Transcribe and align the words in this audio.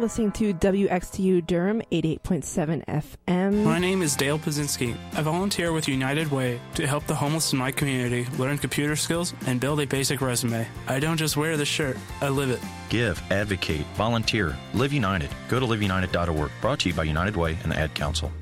You're 0.00 0.06
listening 0.06 0.32
to 0.32 0.54
WXDU 0.54 1.46
Durham 1.46 1.82
88.7 1.92 2.86
FM. 2.86 3.64
My 3.64 3.78
name 3.78 4.00
is 4.00 4.16
Dale 4.16 4.38
Pazinski. 4.38 4.96
I 5.12 5.20
volunteer 5.20 5.74
with 5.74 5.88
United 5.88 6.30
Way 6.30 6.58
to 6.76 6.86
help 6.86 7.06
the 7.06 7.14
homeless 7.14 7.52
in 7.52 7.58
my 7.58 7.70
community 7.70 8.26
learn 8.38 8.56
computer 8.56 8.96
skills 8.96 9.34
and 9.46 9.60
build 9.60 9.78
a 9.78 9.86
basic 9.86 10.22
resume. 10.22 10.66
I 10.88 11.00
don't 11.00 11.18
just 11.18 11.36
wear 11.36 11.58
the 11.58 11.66
shirt, 11.66 11.98
I 12.22 12.30
live 12.30 12.48
it. 12.48 12.60
Give, 12.88 13.20
advocate, 13.30 13.84
volunteer, 13.94 14.56
live 14.72 14.94
united. 14.94 15.28
Go 15.50 15.60
to 15.60 15.66
liveunited.org. 15.66 16.50
Brought 16.62 16.78
to 16.80 16.88
you 16.88 16.94
by 16.94 17.04
United 17.04 17.36
Way 17.36 17.58
and 17.62 17.70
the 17.70 17.76
Ad 17.76 17.94
Council. 17.94 18.32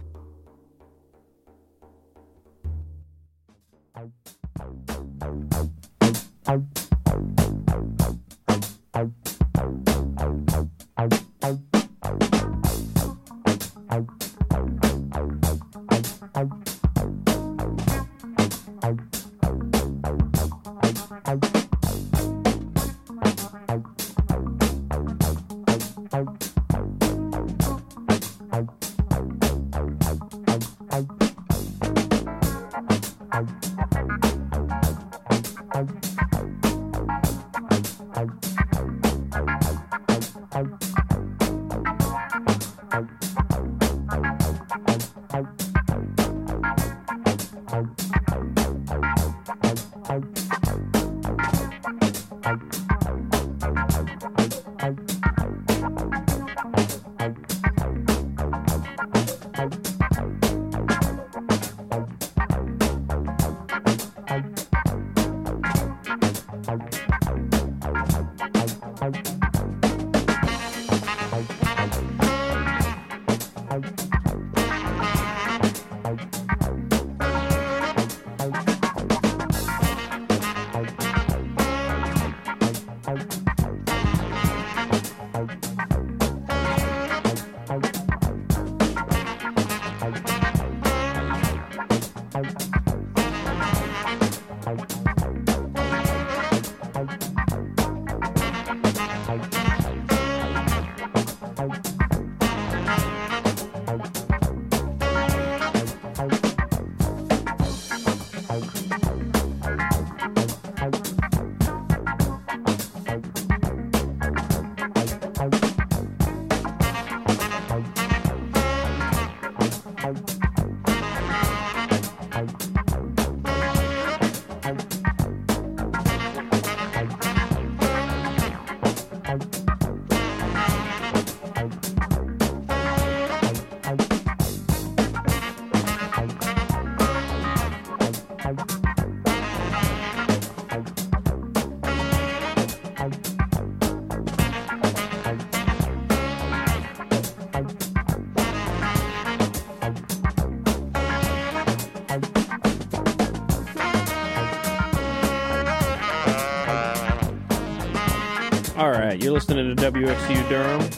You're 159.29 159.35
listening 159.35 159.77
to 159.77 159.91
WXU 159.93 160.49
Durham. 160.49 160.91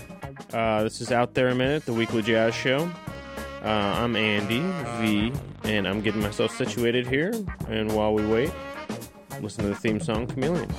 Uh, 0.53 0.85
this 0.85 1.01
is 1.01 1.11
Out 1.11 1.35
There 1.35 1.49
a 1.49 1.55
Minute, 1.57 1.85
the 1.85 1.93
weekly 1.93 2.23
jazz 2.23 2.55
show. 2.55 2.89
Uh, 3.65 3.67
I'm 3.67 4.15
Andy 4.15 4.61
V, 5.01 5.33
and 5.65 5.89
I'm 5.89 6.01
getting 6.01 6.21
myself 6.23 6.57
situated 6.57 7.09
here. 7.09 7.33
And 7.67 7.93
while 7.93 8.15
we 8.15 8.25
wait, 8.25 8.53
listen 9.41 9.65
to 9.65 9.71
the 9.71 9.75
theme 9.75 9.99
song 9.99 10.29
Chameleon. 10.29 10.69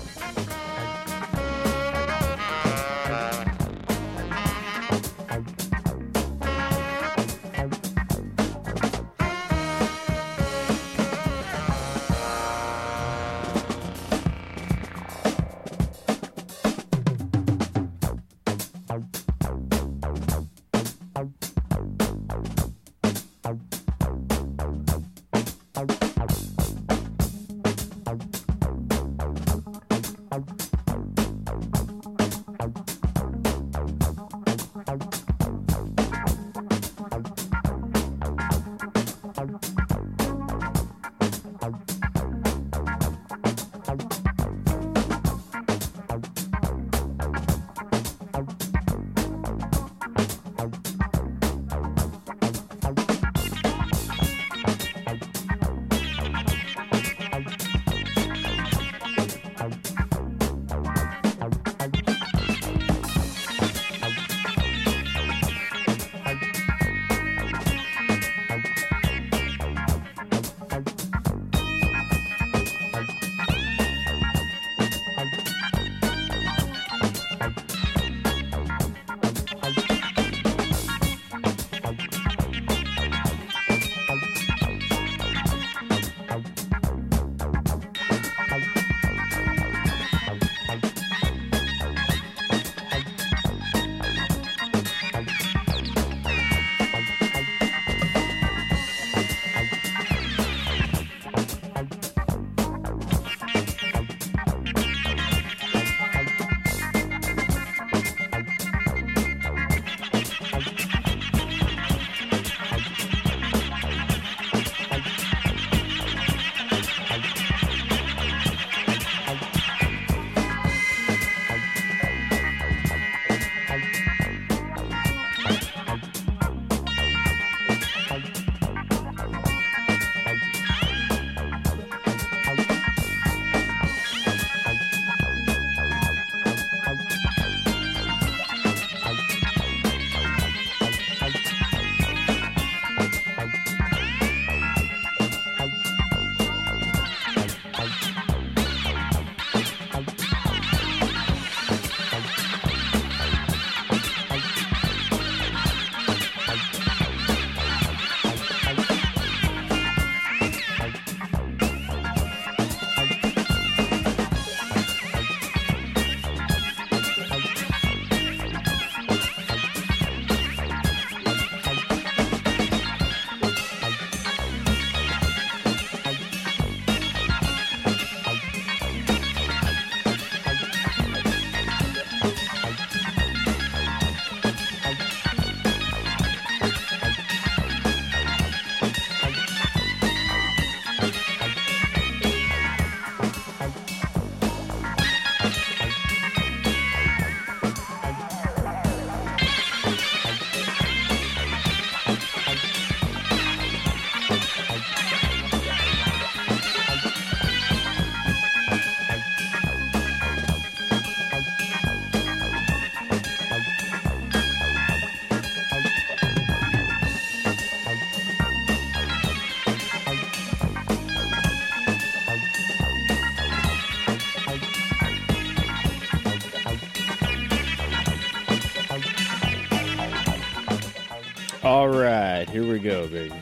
Here 232.51 232.69
we 232.69 232.79
go, 232.79 233.07
baby. 233.07 233.40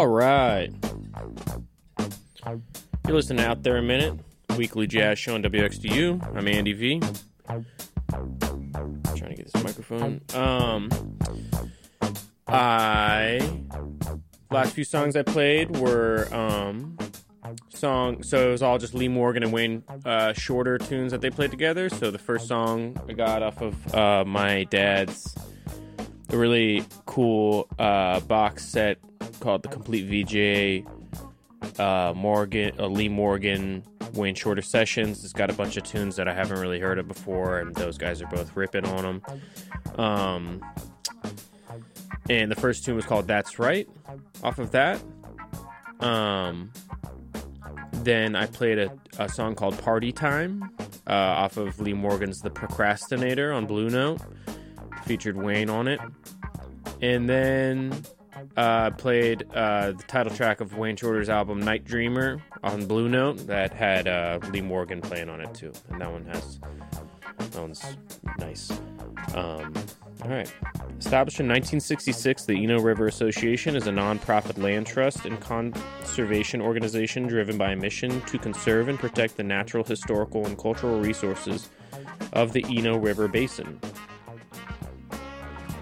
All 0.00 0.08
right. 0.08 0.72
You're 3.06 3.14
listening 3.14 3.44
Out 3.44 3.62
There 3.62 3.76
a 3.76 3.82
Minute, 3.82 4.18
weekly 4.56 4.86
jazz 4.86 5.18
show 5.18 5.34
on 5.34 5.42
WXDU. 5.42 6.34
I'm 6.34 6.48
Andy 6.48 6.72
V. 6.72 7.00
Trying 7.46 7.66
to 8.08 9.34
get 9.34 9.52
this 9.52 9.62
microphone. 9.62 10.22
Um, 10.32 10.88
I 12.48 13.60
last 14.50 14.72
few 14.72 14.84
songs 14.84 15.16
I 15.16 15.22
played 15.22 15.76
were 15.76 16.32
um 16.32 16.96
song. 17.68 18.22
So 18.22 18.48
it 18.48 18.52
was 18.52 18.62
all 18.62 18.78
just 18.78 18.94
Lee 18.94 19.08
Morgan 19.08 19.42
and 19.42 19.52
Wayne 19.52 19.84
uh, 20.06 20.32
Shorter 20.32 20.78
tunes 20.78 21.12
that 21.12 21.20
they 21.20 21.28
played 21.28 21.50
together. 21.50 21.90
So 21.90 22.10
the 22.10 22.18
first 22.18 22.48
song 22.48 22.98
I 23.06 23.12
got 23.12 23.42
off 23.42 23.60
of 23.60 23.94
uh, 23.94 24.24
my 24.24 24.64
dad's 24.64 25.34
really 26.30 26.86
cool 27.04 27.68
uh, 27.78 28.20
box 28.20 28.64
set 28.64 28.96
called 29.40 29.62
the 29.62 29.68
Complete 29.68 30.06
Vee-Jay 30.06 30.84
uh, 31.78 32.12
Morgan, 32.16 32.72
uh, 32.78 32.86
Lee 32.86 33.08
Morgan, 33.08 33.84
Wayne 34.14 34.34
Shorter 34.34 34.62
Sessions. 34.62 35.24
It's 35.24 35.32
got 35.32 35.50
a 35.50 35.52
bunch 35.52 35.76
of 35.76 35.84
tunes 35.84 36.16
that 36.16 36.28
I 36.28 36.34
haven't 36.34 36.58
really 36.58 36.80
heard 36.80 36.98
of 36.98 37.08
before, 37.08 37.60
and 37.60 37.74
those 37.74 37.98
guys 37.98 38.22
are 38.22 38.26
both 38.26 38.56
ripping 38.56 38.86
on 38.86 39.02
them. 39.02 39.22
Um, 39.98 40.64
and 42.28 42.50
the 42.50 42.56
first 42.56 42.84
tune 42.84 42.96
was 42.96 43.04
called 43.04 43.26
"That's 43.26 43.58
Right." 43.58 43.88
Off 44.42 44.58
of 44.58 44.70
that, 44.72 45.02
um, 46.00 46.72
then 47.92 48.36
I 48.36 48.46
played 48.46 48.78
a, 48.78 48.90
a 49.18 49.28
song 49.28 49.54
called 49.54 49.78
"Party 49.78 50.12
Time" 50.12 50.70
uh, 51.06 51.12
off 51.12 51.56
of 51.56 51.80
Lee 51.80 51.92
Morgan's 51.92 52.40
"The 52.40 52.50
Procrastinator" 52.50 53.52
on 53.52 53.66
Blue 53.66 53.90
Note. 53.90 54.20
Featured 55.04 55.36
Wayne 55.36 55.70
on 55.70 55.88
it, 55.88 56.00
and 57.00 57.28
then 57.28 57.92
uh, 58.56 58.90
played 58.90 59.46
uh, 59.54 59.92
the 59.92 60.04
title 60.06 60.34
track 60.34 60.60
of 60.60 60.76
Wayne 60.76 60.96
Shorter's 60.96 61.28
album 61.28 61.60
"Night 61.60 61.84
Dreamer" 61.84 62.42
on 62.62 62.86
Blue 62.86 63.08
Note 63.08 63.46
that 63.46 63.72
had 63.72 64.08
uh, 64.08 64.38
Lee 64.50 64.60
Morgan 64.60 65.00
playing 65.00 65.28
on 65.28 65.40
it 65.40 65.52
too, 65.54 65.72
and 65.90 66.00
that 66.00 66.10
one 66.10 66.24
has 66.26 66.58
that 67.38 67.60
one's 67.60 67.96
nice. 68.38 68.70
Um, 69.34 69.72
all 70.22 70.30
right. 70.30 70.52
Established 70.98 71.40
in 71.40 71.48
1966, 71.48 72.44
the 72.44 72.62
Eno 72.62 72.80
River 72.80 73.06
Association 73.06 73.74
is 73.74 73.86
a 73.86 73.90
nonprofit 73.90 74.62
land 74.62 74.86
trust 74.86 75.24
and 75.24 75.40
conservation 75.40 76.60
organization 76.60 77.26
driven 77.26 77.56
by 77.56 77.72
a 77.72 77.76
mission 77.76 78.20
to 78.22 78.38
conserve 78.38 78.88
and 78.88 78.98
protect 78.98 79.38
the 79.38 79.42
natural, 79.42 79.82
historical, 79.82 80.44
and 80.46 80.58
cultural 80.58 81.00
resources 81.00 81.70
of 82.34 82.52
the 82.52 82.64
Eno 82.68 82.98
River 82.98 83.28
Basin. 83.28 83.80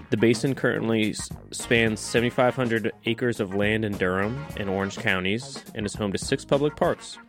The 0.09 0.17
basin 0.17 0.55
currently 0.55 1.13
spans 1.51 1.99
7,500 1.99 2.91
acres 3.05 3.39
of 3.39 3.53
land 3.53 3.85
in 3.85 3.95
Durham 3.97 4.43
and 4.57 4.67
Orange 4.67 4.97
counties 4.97 5.63
and 5.75 5.85
is 5.85 5.93
home 5.93 6.11
to 6.11 6.17
six 6.17 6.43
public 6.43 6.75
parks. 6.75 7.19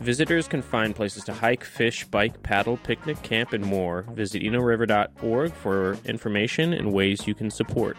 Visitors 0.00 0.48
can 0.48 0.60
find 0.62 0.94
places 0.94 1.24
to 1.24 1.32
hike, 1.32 1.62
fish, 1.62 2.04
bike, 2.04 2.42
paddle, 2.42 2.76
picnic, 2.78 3.20
camp, 3.22 3.52
and 3.52 3.64
more. 3.64 4.02
Visit 4.12 4.42
enoriver.org 4.42 5.52
for 5.52 5.96
information 6.04 6.72
and 6.72 6.92
ways 6.92 7.26
you 7.26 7.34
can 7.34 7.50
support. 7.50 7.96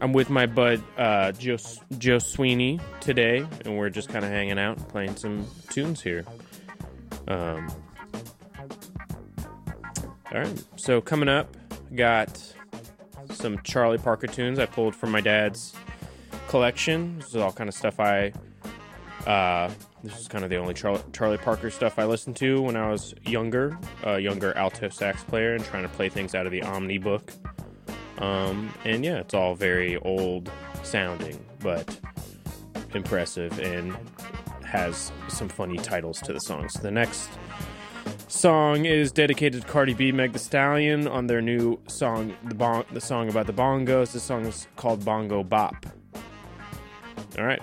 I'm 0.00 0.12
with 0.12 0.30
my 0.30 0.46
bud 0.46 0.82
uh, 0.96 1.32
Joe, 1.32 1.56
Joe 1.98 2.18
Sweeney 2.18 2.78
today, 3.00 3.46
and 3.64 3.78
we're 3.78 3.90
just 3.90 4.08
kind 4.08 4.24
of 4.24 4.30
hanging 4.30 4.58
out, 4.58 4.88
playing 4.88 5.16
some 5.16 5.46
tunes 5.70 6.02
here. 6.02 6.24
Um, 7.26 7.68
all 10.34 10.40
right, 10.40 10.64
so 10.74 11.00
coming 11.00 11.28
up, 11.28 11.56
got 11.94 12.42
some 13.30 13.56
Charlie 13.62 13.98
Parker 13.98 14.26
tunes 14.26 14.58
I 14.58 14.66
pulled 14.66 14.96
from 14.96 15.12
my 15.12 15.20
dad's 15.20 15.74
collection. 16.48 17.18
This 17.18 17.28
is 17.28 17.36
all 17.36 17.52
kind 17.52 17.68
of 17.68 17.74
stuff 17.74 18.00
I. 18.00 18.32
Uh, 19.28 19.70
this 20.02 20.18
is 20.18 20.26
kind 20.26 20.42
of 20.42 20.50
the 20.50 20.56
only 20.56 20.74
Charlie, 20.74 21.02
Charlie 21.12 21.38
Parker 21.38 21.70
stuff 21.70 22.00
I 22.00 22.04
listened 22.04 22.34
to 22.36 22.60
when 22.60 22.76
I 22.76 22.90
was 22.90 23.14
younger, 23.22 23.78
a 24.02 24.18
younger 24.18 24.56
alto 24.56 24.88
sax 24.88 25.22
player, 25.22 25.54
and 25.54 25.64
trying 25.64 25.84
to 25.84 25.88
play 25.90 26.08
things 26.08 26.34
out 26.34 26.46
of 26.46 26.52
the 26.52 26.62
Omnibook. 26.62 27.32
Um, 28.18 28.74
and 28.84 29.04
yeah, 29.04 29.18
it's 29.18 29.34
all 29.34 29.54
very 29.54 29.98
old 29.98 30.50
sounding, 30.82 31.42
but 31.60 31.96
impressive 32.92 33.58
and 33.60 33.96
has 34.64 35.12
some 35.28 35.48
funny 35.48 35.76
titles 35.78 36.18
to 36.22 36.32
the 36.32 36.40
songs. 36.40 36.74
The 36.74 36.90
next 36.90 37.30
song 38.28 38.84
is 38.84 39.12
dedicated 39.12 39.62
to 39.62 39.68
Cardi 39.68 39.94
B, 39.94 40.12
Meg 40.12 40.32
The 40.32 40.38
Stallion 40.38 41.06
on 41.06 41.26
their 41.26 41.40
new 41.40 41.78
song, 41.86 42.34
the 42.44 42.54
bon- 42.54 42.84
the 42.92 43.00
song 43.00 43.28
about 43.28 43.46
the 43.46 43.52
bongos. 43.52 44.12
This 44.12 44.22
song 44.22 44.46
is 44.46 44.66
called 44.76 45.04
Bongo 45.04 45.42
Bop. 45.42 45.86
All 47.38 47.44
right. 47.44 47.62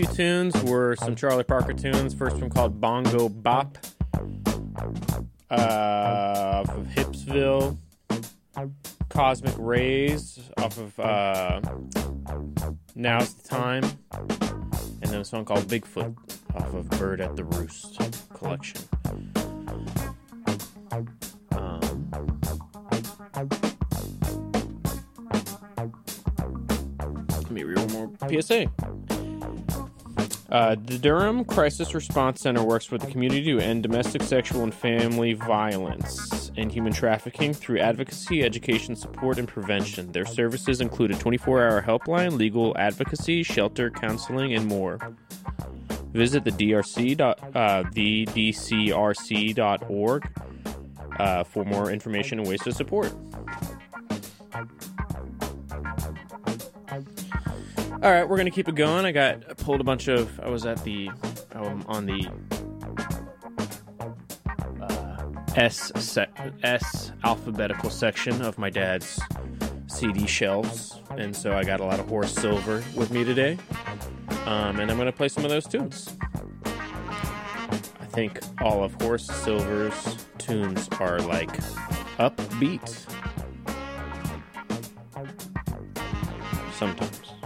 Few 0.00 0.14
tunes 0.14 0.62
were 0.62 0.96
some 0.96 1.14
Charlie 1.14 1.44
Parker 1.44 1.74
tunes. 1.74 2.14
First 2.14 2.36
one 2.36 2.48
called 2.48 2.80
Bongo 2.80 3.28
Bop. 3.28 3.76
Uh, 5.50 6.62
off 6.64 6.70
of 6.70 6.86
Hipsville. 6.86 7.76
Cosmic 9.10 9.54
Rays 9.58 10.40
off 10.56 10.78
of 10.78 10.98
uh, 10.98 11.60
Now's 12.94 13.34
the 13.34 13.46
Time. 13.46 13.84
And 15.02 15.10
then 15.10 15.20
a 15.20 15.24
song 15.24 15.44
called 15.44 15.64
Bigfoot 15.64 16.16
off 16.54 16.72
of 16.72 16.88
Bird 16.98 17.20
at 17.20 17.36
the 17.36 17.44
Roost 17.44 18.00
collection. 18.32 18.80
Um, 21.52 22.10
let 27.28 27.50
me 27.50 27.64
one 27.64 27.92
more 27.92 28.10
PSA. 28.30 28.72
Uh, 30.50 30.74
the 30.84 30.98
Durham 30.98 31.44
Crisis 31.44 31.94
Response 31.94 32.40
Center 32.40 32.64
works 32.64 32.90
with 32.90 33.02
the 33.02 33.10
community 33.10 33.44
to 33.52 33.60
end 33.60 33.84
domestic, 33.84 34.22
sexual, 34.22 34.64
and 34.64 34.74
family 34.74 35.34
violence 35.34 36.50
and 36.56 36.72
human 36.72 36.92
trafficking 36.92 37.54
through 37.54 37.78
advocacy, 37.78 38.42
education, 38.42 38.96
support, 38.96 39.38
and 39.38 39.46
prevention. 39.46 40.10
Their 40.12 40.26
services 40.26 40.80
include 40.80 41.12
a 41.12 41.14
24 41.18 41.62
hour 41.62 41.82
helpline, 41.82 42.36
legal 42.36 42.76
advocacy, 42.76 43.44
shelter, 43.44 43.90
counseling, 43.90 44.54
and 44.54 44.66
more. 44.66 44.98
Visit 46.12 46.44
the 46.44 46.50
DRC. 46.50 47.16
Dot, 47.16 47.38
uh, 47.54 47.84
the 47.92 48.26
DCRC.org 48.26 49.60
uh, 51.18 51.44
for 51.44 51.64
more 51.64 51.90
information 51.90 52.40
and 52.40 52.48
ways 52.48 52.60
to 52.62 52.72
support. 52.72 53.12
All 58.02 58.10
right, 58.10 58.26
we're 58.26 58.38
gonna 58.38 58.50
keep 58.50 58.66
it 58.66 58.76
going. 58.76 59.04
I 59.04 59.12
got 59.12 59.44
I 59.50 59.52
pulled 59.52 59.82
a 59.82 59.84
bunch 59.84 60.08
of. 60.08 60.40
I 60.40 60.48
was 60.48 60.64
at 60.64 60.82
the 60.84 61.10
um, 61.52 61.84
on 61.86 62.06
the 62.06 62.30
uh, 64.80 65.26
S 65.54 65.92
se- 65.96 66.28
S 66.62 67.12
alphabetical 67.24 67.90
section 67.90 68.40
of 68.40 68.56
my 68.56 68.70
dad's 68.70 69.20
CD 69.86 70.26
shelves, 70.26 70.98
and 71.10 71.36
so 71.36 71.52
I 71.52 71.62
got 71.62 71.80
a 71.80 71.84
lot 71.84 72.00
of 72.00 72.08
Horace 72.08 72.32
Silver 72.32 72.82
with 72.94 73.10
me 73.10 73.22
today, 73.22 73.58
um, 74.46 74.80
and 74.80 74.90
I'm 74.90 74.96
gonna 74.96 75.12
play 75.12 75.28
some 75.28 75.44
of 75.44 75.50
those 75.50 75.66
tunes. 75.66 76.16
I 76.64 78.06
think 78.12 78.40
all 78.62 78.82
of 78.82 78.94
Horace 79.02 79.26
Silver's 79.26 80.24
tunes 80.38 80.88
are 81.00 81.18
like 81.20 81.54
upbeat. 82.18 83.06
Sometimes. 86.72 87.39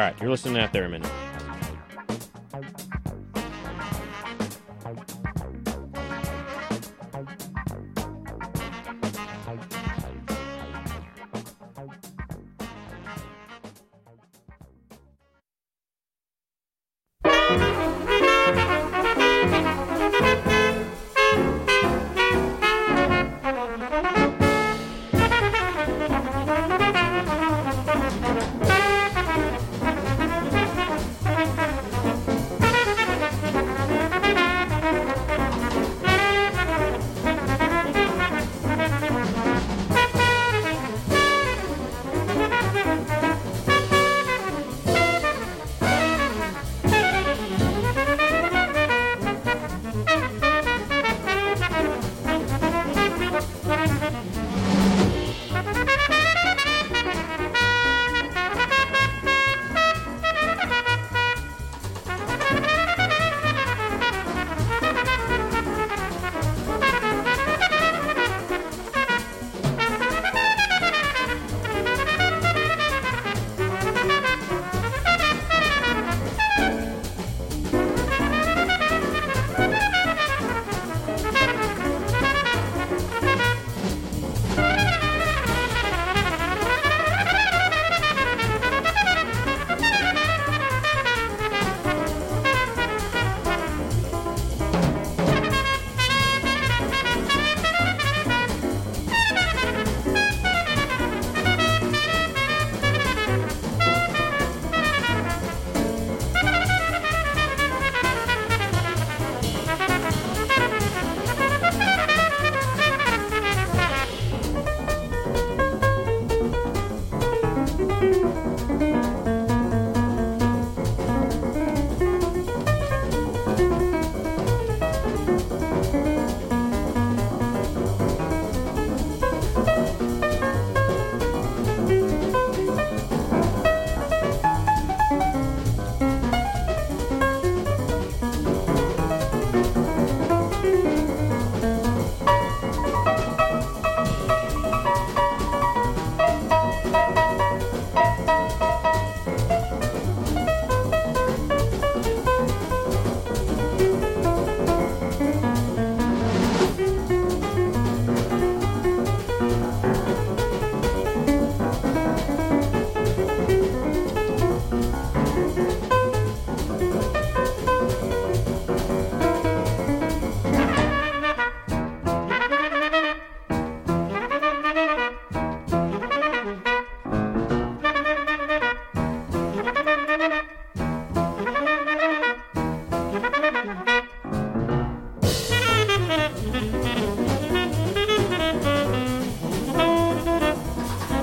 All 0.00 0.06
right, 0.06 0.18
you're 0.18 0.30
listening 0.30 0.54
to 0.54 0.60
that 0.60 0.72
there 0.72 0.86
a 0.86 0.88
minute. 0.88 1.12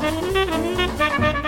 Thank 0.09 1.37
you. 1.37 1.46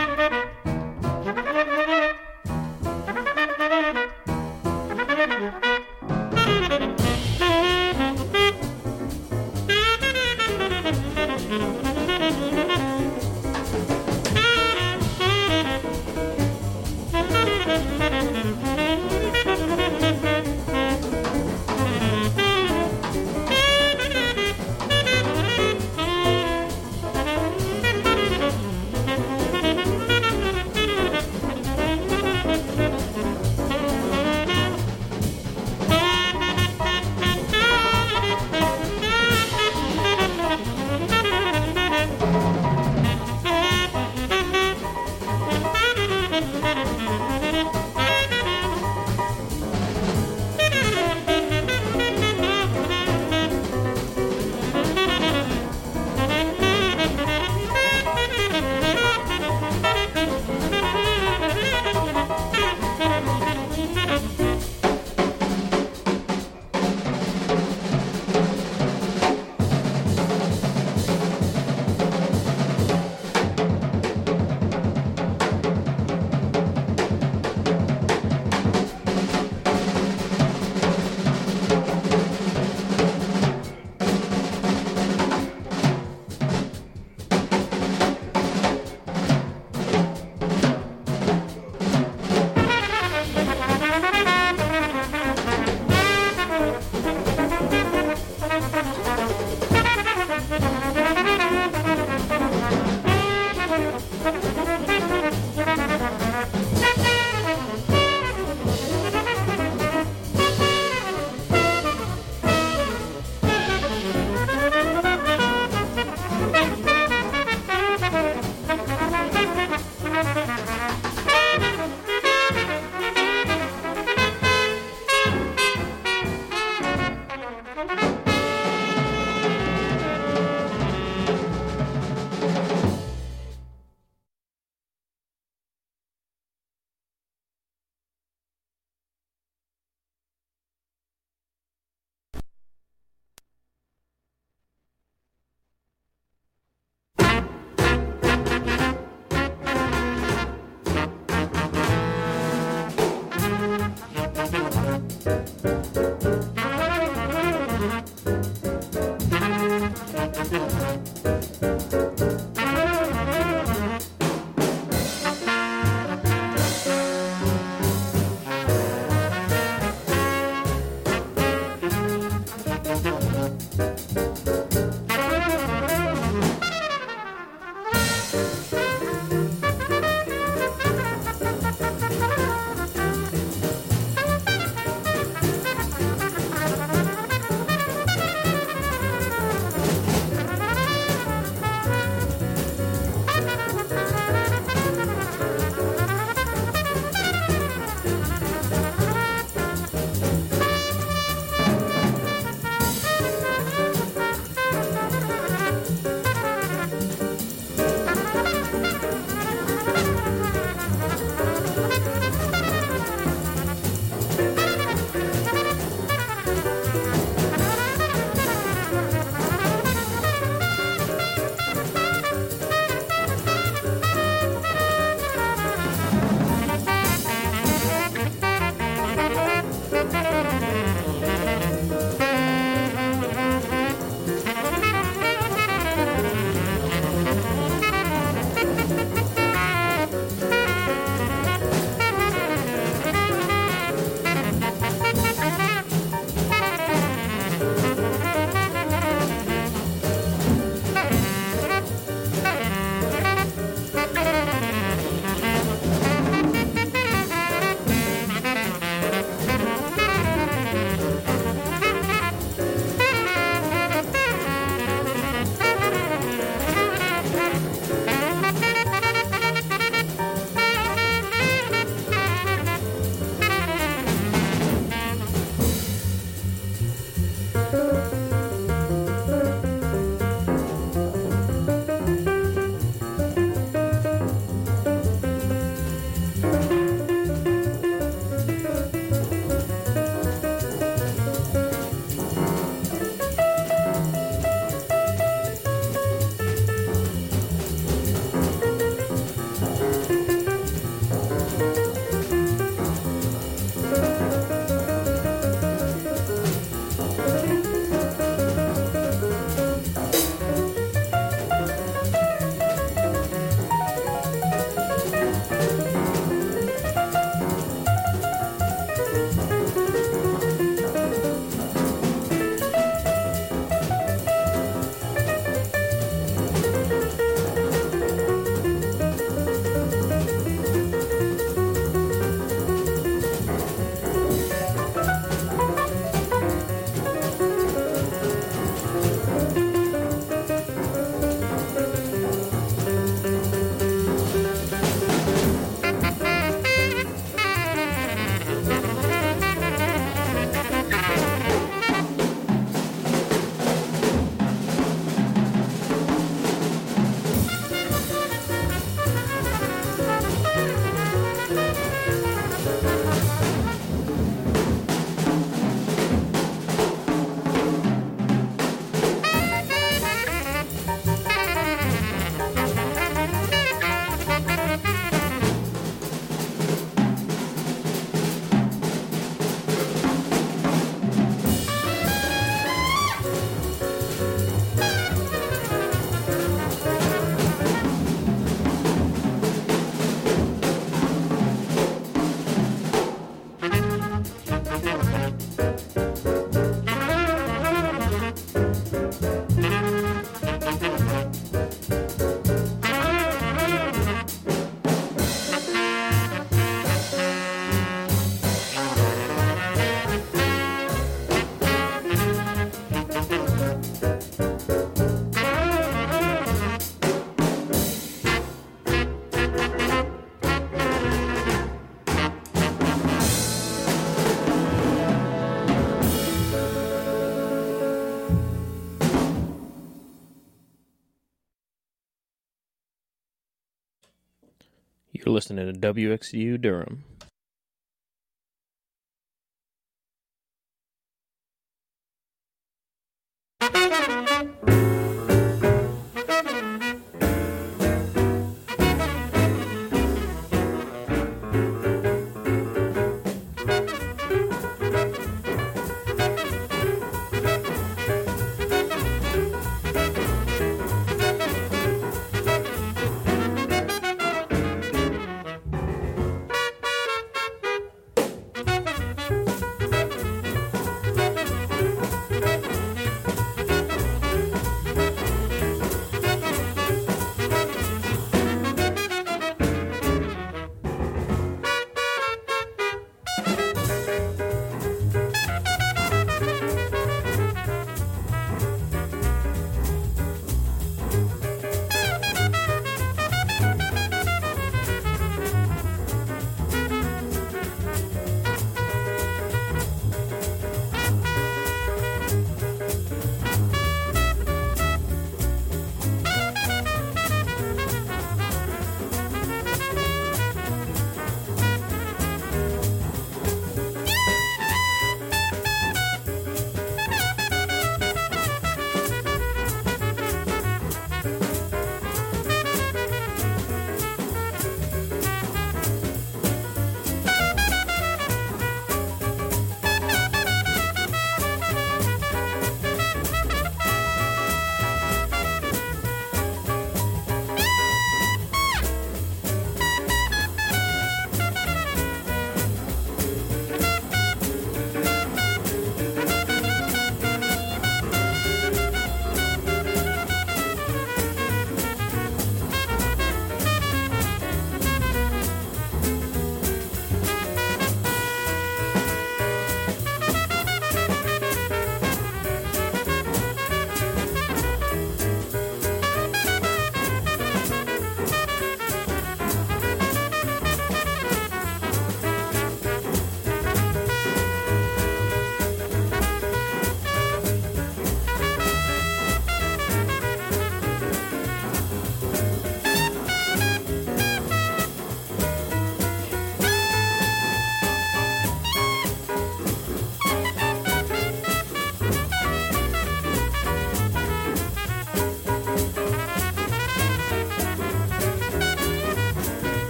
Listening 435.40 435.74
to 435.74 435.80
WXDU 435.80 436.60
Durham. 436.60 437.06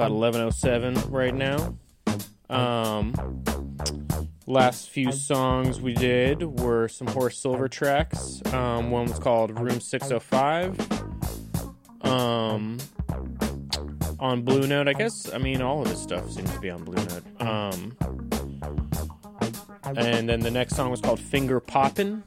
About 0.00 0.12
eleven 0.12 0.40
oh 0.40 0.48
seven 0.48 0.94
right 1.10 1.34
now. 1.34 1.76
Um, 2.48 3.12
last 4.46 4.88
few 4.88 5.12
songs 5.12 5.78
we 5.78 5.92
did 5.92 6.42
were 6.58 6.88
some 6.88 7.06
Horace 7.08 7.36
Silver 7.36 7.68
tracks. 7.68 8.40
Um, 8.54 8.90
one 8.90 9.08
was 9.08 9.18
called 9.18 9.60
Room 9.60 9.78
Six 9.78 10.10
Oh 10.10 10.18
Five. 10.18 10.80
Um, 12.00 12.78
on 14.18 14.40
Blue 14.40 14.66
Note, 14.66 14.88
I 14.88 14.94
guess. 14.94 15.30
I 15.34 15.36
mean, 15.36 15.60
all 15.60 15.82
of 15.82 15.88
his 15.88 16.00
stuff 16.00 16.30
seems 16.30 16.50
to 16.50 16.60
be 16.60 16.70
on 16.70 16.82
Blue 16.82 17.04
Note. 17.04 17.42
Um, 17.42 17.94
and 19.84 20.26
then 20.26 20.40
the 20.40 20.50
next 20.50 20.76
song 20.76 20.90
was 20.90 21.02
called 21.02 21.20
Finger 21.20 21.60
Poppin'. 21.60 22.22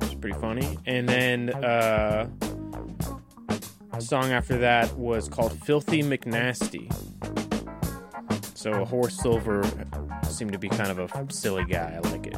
It's 0.00 0.14
pretty 0.14 0.36
funny. 0.40 0.78
And 0.86 1.08
then 1.08 1.50
uh, 1.50 2.28
song 4.00 4.32
after 4.32 4.58
that 4.58 4.96
was 4.96 5.28
called 5.28 5.52
Filthy 5.64 6.02
McNasty. 6.02 6.90
So 8.56 8.84
Horace 8.84 9.18
Silver 9.18 9.62
seemed 10.28 10.52
to 10.52 10.58
be 10.58 10.68
kind 10.68 10.90
of 10.90 10.98
a 10.98 11.32
silly 11.32 11.64
guy. 11.64 12.00
I 12.02 12.08
like 12.08 12.26
it. 12.26 12.36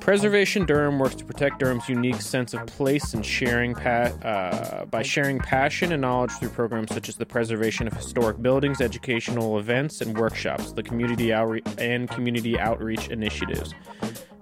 Preservation 0.00 0.64
Durham 0.66 1.00
works 1.00 1.16
to 1.16 1.24
protect 1.24 1.58
Durham's 1.58 1.88
unique 1.88 2.20
sense 2.20 2.54
of 2.54 2.64
place 2.66 3.12
and 3.12 3.26
sharing 3.26 3.74
pa- 3.74 4.12
uh, 4.22 4.84
by 4.84 5.02
sharing 5.02 5.40
passion 5.40 5.90
and 5.90 6.00
knowledge 6.00 6.30
through 6.34 6.50
programs 6.50 6.94
such 6.94 7.08
as 7.08 7.16
the 7.16 7.26
preservation 7.26 7.88
of 7.88 7.92
historic 7.92 8.40
buildings, 8.40 8.80
educational 8.80 9.58
events, 9.58 10.00
and 10.00 10.16
workshops, 10.16 10.70
the 10.70 10.82
community 10.84 11.32
and 11.32 12.08
community 12.08 12.56
outreach 12.56 13.08
initiatives. 13.08 13.74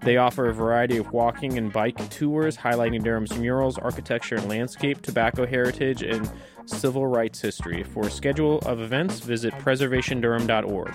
They 0.04 0.18
offer 0.18 0.50
a 0.50 0.52
variety 0.52 0.98
of 0.98 1.12
walking 1.12 1.56
and 1.56 1.72
bike 1.72 2.10
tours 2.10 2.58
highlighting 2.58 3.02
Durham's 3.02 3.34
murals, 3.38 3.78
architecture 3.78 4.36
and 4.36 4.46
landscape, 4.50 5.00
tobacco 5.00 5.46
heritage, 5.46 6.02
and 6.02 6.30
civil 6.66 7.06
rights 7.06 7.40
history. 7.40 7.82
For 7.84 8.08
a 8.08 8.10
schedule 8.10 8.58
of 8.66 8.80
events, 8.80 9.20
visit 9.20 9.54
preservationdurham.org. 9.54 10.92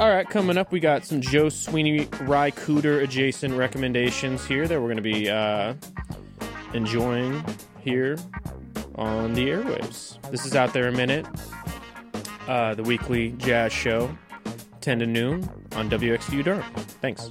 All 0.00 0.10
right, 0.10 0.28
coming 0.28 0.58
up, 0.58 0.72
we 0.72 0.80
got 0.80 1.04
some 1.04 1.20
Joe 1.20 1.50
Sweeney 1.50 2.08
Ry 2.22 2.50
Cooder 2.50 3.00
adjacent 3.00 3.54
recommendations 3.54 4.44
here 4.44 4.66
that 4.66 4.80
we're 4.80 4.92
going 4.92 4.96
to 4.96 5.02
be 5.02 5.30
uh, 5.30 5.74
enjoying 6.74 7.44
here 7.80 8.18
on 8.96 9.34
the 9.34 9.50
airwaves. 9.50 10.20
This 10.32 10.44
is 10.44 10.56
Out 10.56 10.72
There 10.72 10.88
a 10.88 10.92
Minute, 10.92 11.26
uh, 12.48 12.74
the 12.74 12.82
weekly 12.82 13.30
jazz 13.38 13.72
show, 13.72 14.10
10 14.80 14.98
to 14.98 15.06
noon 15.06 15.48
on 15.76 15.90
WXDU 15.90 16.42
Durham. 16.42 16.62
Thanks. 17.00 17.30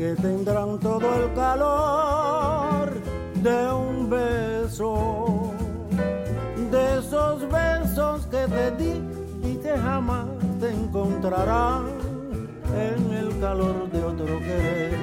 que 0.00 0.16
tendrán 0.16 0.80
todo 0.80 1.06
el 1.14 1.34
calor 1.34 2.88
de 3.34 3.70
un 3.70 4.08
beso, 4.08 5.52
de 6.70 6.98
esos 7.00 7.46
besos 7.50 8.24
que 8.28 8.46
te 8.46 8.70
di 8.78 8.94
y 9.42 9.56
que 9.56 9.76
jamás 9.76 10.24
te 10.58 10.70
encontrarán 10.70 11.84
en 12.74 13.12
el 13.12 13.38
calor 13.40 13.90
de 13.90 14.02
otro 14.02 14.38
querer. 14.38 14.96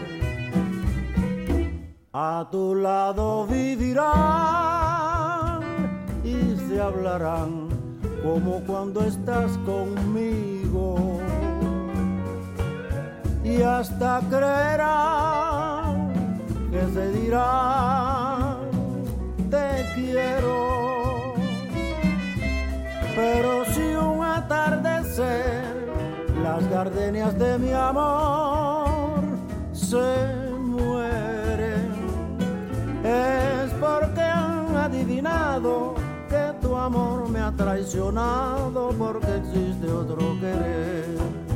A 2.12 2.48
tu 2.52 2.74
lado 2.74 3.46
vivirán 3.46 4.08
y 6.24 6.58
se 6.68 6.82
hablarán 6.82 7.70
como 8.24 8.62
cuando 8.62 9.02
estás 9.02 9.60
conmigo 9.60 11.17
y 13.48 13.62
hasta 13.62 14.22
creerán 14.30 16.12
que 16.70 16.82
se 16.94 17.12
dirán 17.12 18.58
te 19.50 19.86
quiero. 19.96 21.34
Pero 23.16 23.66
si 23.74 23.96
un 23.96 24.24
atardecer 24.24 25.88
las 26.44 26.70
gardenias 26.70 27.38
de 27.40 27.58
mi 27.58 27.72
amor 27.72 29.22
se 29.72 30.34
mueren, 30.60 31.92
es 33.04 33.72
porque 33.80 34.22
han 34.22 34.76
adivinado 34.76 35.96
que 36.30 36.54
tu 36.62 36.76
amor 36.76 37.30
me 37.30 37.40
ha 37.40 37.52
traicionado 37.54 38.90
porque 38.98 39.38
existe 39.38 39.90
otro 39.90 40.38
querer. 40.42 41.47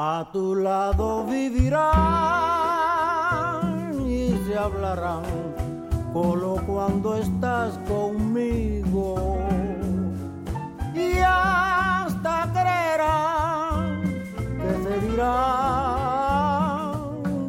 A 0.00 0.30
tu 0.32 0.54
lado 0.54 1.24
vivirán 1.24 1.82
y 4.08 4.30
se 4.46 4.56
hablarán, 4.56 5.24
solo 6.12 6.62
cuando 6.68 7.16
estás 7.16 7.76
conmigo. 7.88 9.38
Y 10.94 11.18
hasta 11.18 12.48
creerán 12.52 14.04
que 14.62 14.72
se 14.84 15.00
dirán 15.08 15.34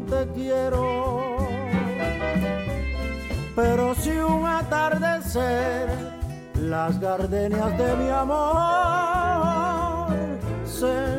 te 0.09 0.21
quiero. 0.33 1.37
Pero 3.55 3.93
si 3.93 4.17
un 4.17 4.47
atardecer 4.47 5.87
las 6.55 6.99
gardenias 6.99 7.77
de 7.77 7.95
mi 7.95 8.09
amor 8.09 8.49
se 10.65 11.18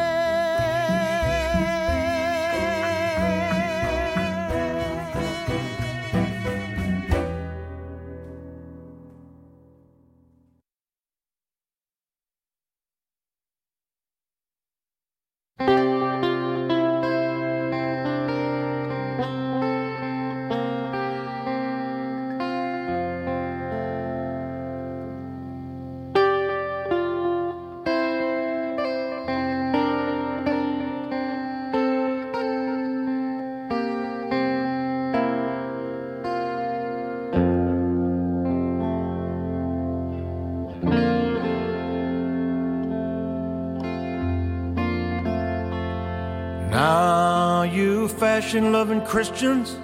Fashion 48.51 48.73
loving 48.73 49.01
Christians 49.05 49.79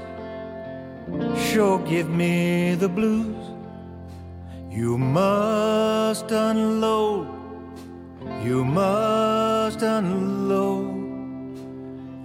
sure 1.49 1.79
give 1.87 2.09
me 2.09 2.75
the 2.75 2.89
blues. 2.89 3.41
You 4.69 4.97
must 4.97 6.29
unload, 6.31 7.27
you 8.43 8.65
must 8.65 9.81
unload. 9.81 10.97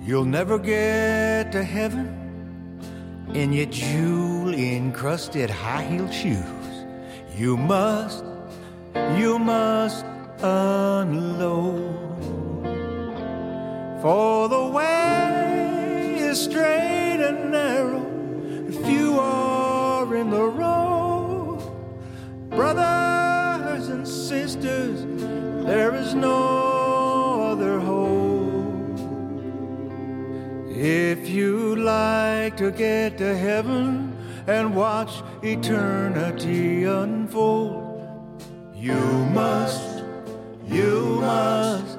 You'll 0.04 0.24
never 0.24 0.58
get 0.58 1.52
to 1.52 1.62
heaven 1.62 2.08
in 3.34 3.52
your 3.52 3.66
jewel 3.66 4.52
encrusted 4.52 5.48
high 5.48 5.84
heeled 5.84 6.12
shoes. 6.12 6.74
You 7.36 7.56
must, 7.56 8.24
you 9.16 9.38
must 9.38 10.04
unload. 10.42 12.02
For 14.02 14.48
the 14.48 14.61
straight 16.34 17.20
and 17.20 17.50
narrow, 17.50 18.06
if 18.68 18.86
you 18.88 19.18
are 19.18 20.14
in 20.14 20.30
the 20.30 20.44
road. 20.44 21.60
Brothers 22.50 23.88
and 23.88 24.06
sisters, 24.06 25.04
there 25.66 25.94
is 25.94 26.14
no 26.14 27.50
other 27.52 27.78
hope. 27.80 28.98
If 30.68 31.28
you 31.28 31.76
like 31.76 32.56
to 32.56 32.70
get 32.70 33.18
to 33.18 33.36
heaven 33.36 34.16
and 34.46 34.74
watch 34.74 35.22
eternity 35.42 36.84
unfold, 36.84 38.42
you 38.74 39.00
must, 39.32 40.02
you 40.66 41.18
must. 41.20 41.98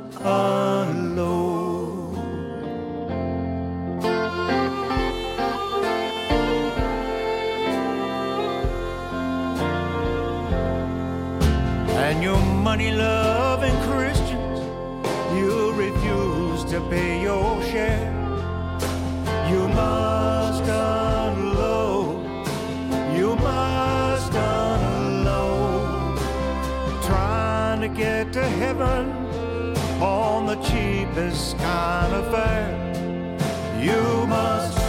Money 12.73 12.91
loving 12.91 13.77
Christians, 13.81 14.59
you 15.37 15.73
refuse 15.73 16.63
to 16.63 16.81
pay 16.89 17.21
your 17.21 17.61
share. 17.65 18.11
You 19.47 19.67
must 19.67 20.63
unload, 20.63 22.25
you 23.15 23.35
must 23.35 24.33
unload. 24.33 26.17
Trying 27.03 27.81
to 27.81 27.89
get 27.89 28.33
to 28.33 28.43
heaven 28.43 29.03
on 30.01 30.47
the 30.47 30.55
cheapest 30.67 31.55
kind 31.59 32.11
of 32.15 32.25
fare. 32.31 32.73
You 33.87 34.25
must, 34.25 34.82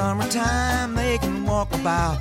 summertime 0.00 0.94
they 0.94 1.18
can 1.18 1.44
walk 1.44 1.70
about. 1.74 2.18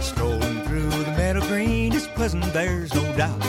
Strolling 0.00 0.60
through 0.66 0.88
the 0.88 1.12
meadow 1.18 1.40
green 1.48 1.92
is 1.92 2.06
pleasant, 2.06 2.44
there's 2.52 2.94
no 2.94 3.04
doubt. 3.16 3.40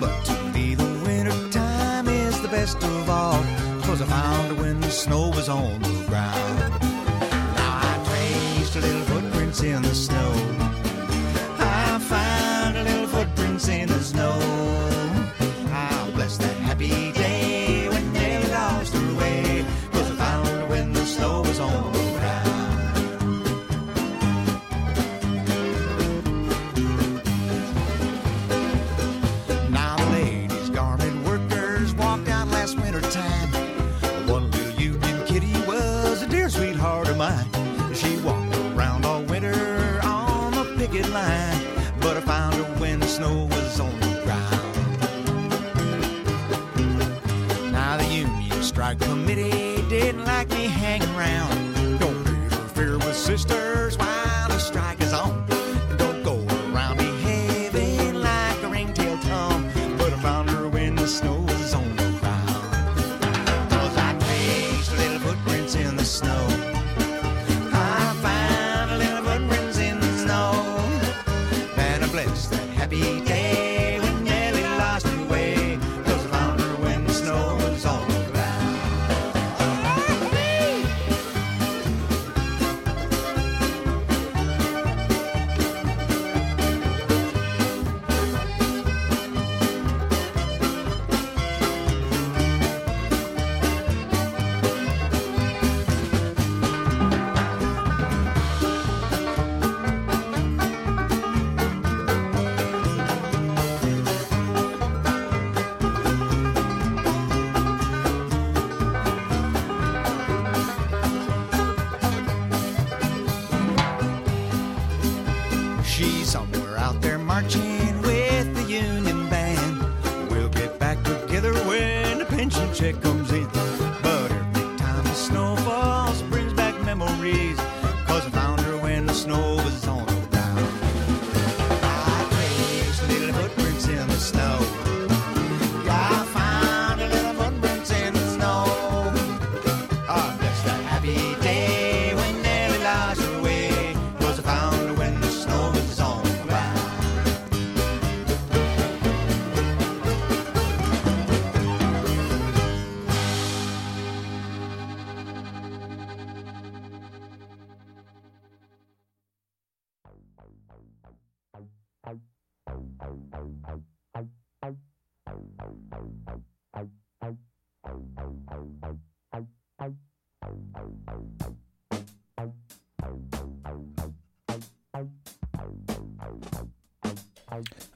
But 0.00 0.24
to 0.28 0.34
me, 0.54 0.74
the 0.74 0.90
winter 1.04 1.38
time 1.50 2.08
is 2.08 2.40
the 2.40 2.48
best 2.48 2.82
of 2.82 3.10
all. 3.10 3.42
Cause 3.82 4.00
I 4.00 4.06
found 4.06 4.48
her 4.48 4.62
when 4.62 4.80
the 4.80 4.90
snow 4.90 5.28
was 5.28 5.50
on 5.50 5.82
the 5.82 5.94
ground. 6.08 6.70
Now 7.60 7.72
I 7.88 7.94
traced 8.08 8.74
little 8.76 9.06
footprints 9.10 9.62
in 9.62 9.82
the 9.82 9.94
snow. 9.94 10.53
Committee 48.96 49.82
didn't 49.88 50.24
like 50.24 50.48
me 50.50 50.66
hanging 50.66 51.08
around. 51.16 51.63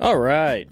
All 0.08 0.16
right. 0.16 0.66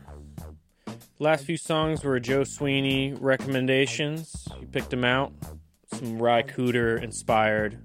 Last 1.19 1.45
few 1.45 1.59
songs 1.59 2.03
were 2.03 2.19
Joe 2.19 2.43
Sweeney 2.43 3.13
recommendations. 3.13 4.49
You 4.59 4.67
picked 4.67 4.89
them 4.89 5.05
out. 5.05 5.31
Some 5.93 6.19
Ry 6.19 6.43
Cooder 6.43 7.03
inspired 7.03 7.79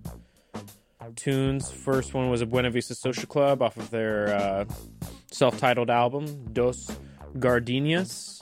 tunes. 1.18 1.70
First 1.70 2.14
one 2.14 2.30
was 2.30 2.40
a 2.40 2.46
Buena 2.46 2.70
Vista 2.70 2.96
Social 2.96 3.26
Club 3.26 3.62
off 3.62 3.76
of 3.76 3.90
their 3.90 4.34
uh, 4.34 4.66
self 5.30 5.60
titled 5.60 5.90
album, 5.90 6.54
Dos 6.54 6.90
Gardenias. 7.38 8.42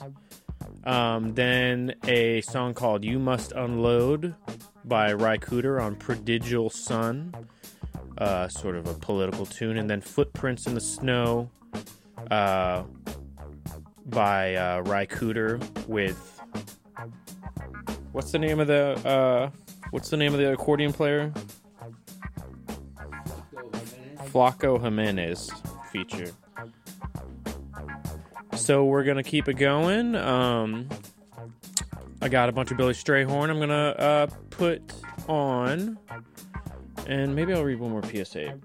Um, 0.84 1.34
then 1.34 1.94
a 2.06 2.42
song 2.42 2.74
called 2.74 3.04
You 3.04 3.18
Must 3.18 3.50
Unload 3.50 4.36
by 4.84 5.14
Ry 5.14 5.36
Cooter 5.36 5.82
on 5.82 5.96
Prodigal 5.96 6.70
Son, 6.70 7.34
uh, 8.18 8.46
sort 8.46 8.76
of 8.76 8.86
a 8.86 8.94
political 8.94 9.46
tune. 9.46 9.78
And 9.78 9.90
then 9.90 10.00
Footprints 10.00 10.68
in 10.68 10.74
the 10.74 10.80
Snow 10.80 11.50
uh, 12.30 12.84
by 14.06 14.54
uh, 14.54 14.80
Ry 14.80 15.06
Cooder 15.06 15.60
with 15.86 16.40
what's 18.12 18.32
the 18.32 18.38
name 18.38 18.60
of 18.60 18.66
the 18.66 19.00
uh, 19.06 19.50
what's 19.90 20.10
the 20.10 20.16
name 20.16 20.32
of 20.32 20.40
the 20.40 20.52
accordion 20.52 20.92
player? 20.92 21.32
Flaco 24.32 24.80
Jimenez 24.80 25.50
feature. 25.90 26.30
So 28.54 28.84
we're 28.84 29.04
gonna 29.04 29.22
keep 29.22 29.48
it 29.48 29.54
going. 29.54 30.14
Um, 30.14 30.88
I 32.22 32.28
got 32.28 32.48
a 32.48 32.52
bunch 32.52 32.70
of 32.70 32.76
Billy 32.76 32.94
Strayhorn. 32.94 33.50
I'm 33.50 33.58
gonna 33.58 33.74
uh, 33.74 34.26
put 34.50 34.92
on, 35.28 35.98
and 37.06 37.34
maybe 37.34 37.52
I'll 37.52 37.64
read 37.64 37.80
one 37.80 37.90
more 37.90 38.02
PSA 38.02 38.58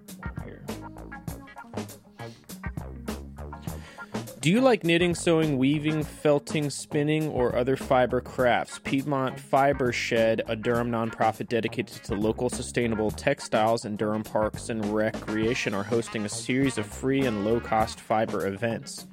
Do 4.45 4.51
you 4.51 4.61
like 4.61 4.83
knitting, 4.83 5.15
sewing, 5.15 5.57
weaving, 5.57 6.03
felting, 6.03 6.69
spinning, 6.69 7.29
or 7.29 7.55
other 7.55 7.75
fiber 7.75 8.21
crafts? 8.21 8.77
Piedmont 8.83 9.39
Fiber 9.39 9.91
Shed, 9.91 10.43
a 10.47 10.55
Durham 10.55 10.91
nonprofit 10.91 11.47
dedicated 11.47 12.03
to 12.03 12.13
local 12.13 12.51
sustainable 12.51 13.09
textiles 13.09 13.85
and 13.85 13.97
Durham 13.97 14.21
parks 14.21 14.69
and 14.69 14.85
recreation, 14.93 15.73
are 15.73 15.81
hosting 15.81 16.25
a 16.25 16.29
series 16.29 16.77
of 16.77 16.85
free 16.85 17.25
and 17.25 17.43
low 17.43 17.59
cost 17.59 17.99
fiber 17.99 18.45
events. 18.45 19.07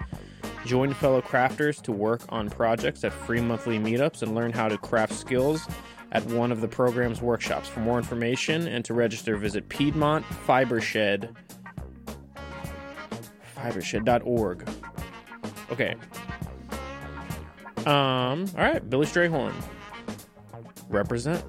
Join 0.66 0.92
fellow 0.92 1.22
crafters 1.22 1.80
to 1.84 1.92
work 1.92 2.20
on 2.28 2.50
projects 2.50 3.02
at 3.02 3.14
free 3.14 3.40
monthly 3.40 3.78
meetups 3.78 4.20
and 4.20 4.34
learn 4.34 4.52
how 4.52 4.68
to 4.68 4.76
craft 4.76 5.14
skills 5.14 5.66
at 6.10 6.22
one 6.26 6.52
of 6.52 6.60
the 6.60 6.68
program's 6.68 7.22
workshops. 7.22 7.70
For 7.70 7.80
more 7.80 7.96
information 7.96 8.68
and 8.68 8.84
to 8.84 8.92
register, 8.92 9.38
visit 9.38 9.70
Piedmont 9.70 10.26
Fibershed 10.46 11.34
fibershed.org. 13.56 14.68
Okay. 15.72 15.96
Um, 17.86 18.46
all 18.56 18.62
right, 18.62 18.88
Billy 18.88 19.06
Strayhorn. 19.06 19.54
Represent. 20.88 21.42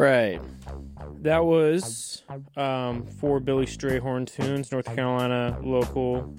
Right. 0.00 0.40
That 1.20 1.44
was 1.44 2.22
um, 2.56 3.04
four 3.04 3.38
Billy 3.38 3.66
Strayhorn 3.66 4.26
tunes, 4.26 4.72
North 4.72 4.86
Carolina 4.86 5.58
local 5.62 6.34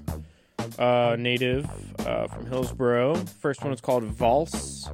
uh, 0.79 1.15
native 1.19 1.69
uh, 1.99 2.25
from 2.25 2.47
Hillsborough. 2.47 3.17
First 3.17 3.63
one 3.63 3.71
is 3.71 3.79
called 3.79 4.03
Valse. 4.03 4.89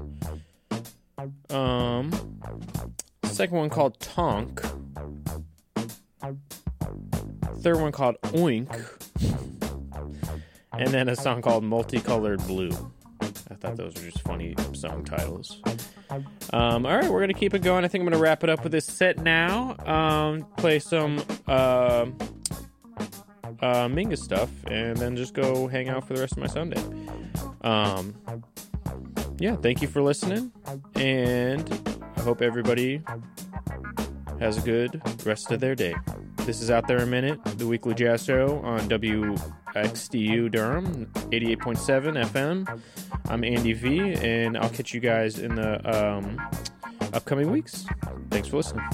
Um, 1.50 2.12
second 3.24 3.58
one 3.58 3.70
called 3.70 4.02
Tonk. 4.02 4.62
Third 7.60 7.80
one 7.80 7.94
called 7.94 8.18
Oink. 8.24 8.86
And 10.74 10.90
then 10.90 11.08
a 11.08 11.16
song 11.16 11.42
called 11.42 11.64
Multicolored 11.64 12.46
Blue. 12.46 12.72
I 13.22 13.56
thought 13.56 13.78
those 13.78 13.96
were 13.96 14.02
just 14.02 14.20
funny 14.24 14.56
song 14.74 15.06
titles. 15.06 15.62
Um, 16.54 16.86
all 16.86 16.98
right, 16.98 17.10
we're 17.10 17.20
gonna 17.20 17.34
keep 17.34 17.54
it 17.54 17.62
going. 17.62 17.84
I 17.84 17.88
think 17.88 18.02
I'm 18.04 18.10
gonna 18.10 18.22
wrap 18.22 18.44
it 18.44 18.50
up 18.50 18.64
with 18.64 18.72
this 18.72 18.86
set 18.86 19.20
now. 19.20 19.76
Um, 19.86 20.46
play 20.58 20.80
some 20.80 21.20
uh, 21.48 22.06
uh, 23.62 23.88
Mingus 23.88 24.20
stuff, 24.20 24.50
and 24.66 24.98
then 24.98 25.16
just 25.16 25.34
go 25.34 25.68
hang 25.68 25.90
out 25.90 26.08
for 26.08 26.14
the 26.14 26.22
rest 26.22 26.34
of 26.34 26.40
my 26.40 26.48
Sunday. 26.48 26.82
Um, 27.62 28.16
yeah, 29.40 29.56
thank 29.58 29.82
you 29.82 29.88
for 29.88 30.02
listening, 30.02 30.52
and 30.96 32.00
I 32.16 32.22
hope 32.22 32.42
everybody 32.42 33.02
has 34.40 34.58
a 34.58 34.62
good 34.62 35.02
rest 35.26 35.52
of 35.52 35.60
their 35.60 35.76
day. 35.76 35.96
This 36.46 36.62
is 36.62 36.72
Out 36.72 36.88
There 36.88 37.00
a 37.00 37.06
Minute, 37.06 37.44
the 37.58 37.68
weekly 37.68 37.94
jazz 37.94 38.24
show 38.24 38.60
on 38.64 38.88
WXDU 39.84 40.52
Durham, 40.52 41.06
88.7 41.32 42.26
FM. 42.26 42.82
I'm 43.30 43.44
Andy 43.44 43.74
V, 43.74 44.14
and 44.14 44.58
I'll 44.58 44.70
catch 44.70 44.94
you 44.94 45.00
guys 45.00 45.40
in 45.40 45.56
the 45.56 45.80
um, 45.86 46.42
upcoming 47.14 47.52
weeks. 47.52 47.86
Thanks 48.32 48.48
for 48.48 48.58
listening. 48.58 48.86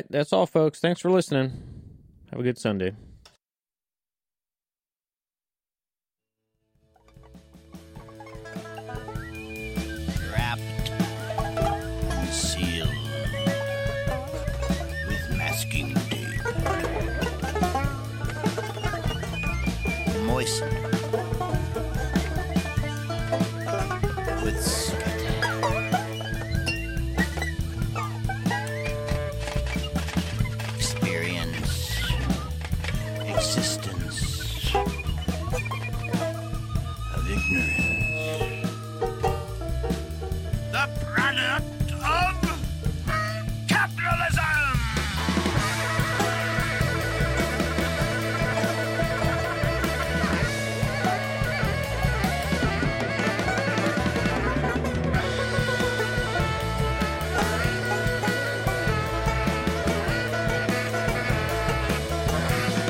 Right, 0.00 0.06
that's 0.10 0.32
all, 0.32 0.46
folks. 0.46 0.80
Thanks 0.80 1.00
for 1.00 1.10
listening. 1.10 1.52
Have 2.30 2.40
a 2.40 2.42
good 2.42 2.58
Sunday. 2.58 2.94